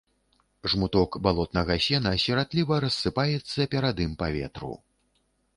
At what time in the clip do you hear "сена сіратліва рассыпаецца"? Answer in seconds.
1.87-3.71